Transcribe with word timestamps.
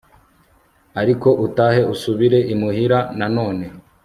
Ariko 1.01 1.27
utahe 1.45 1.81
usubire 1.93 2.39
imuhira 2.53 2.99
nanone 3.17 3.65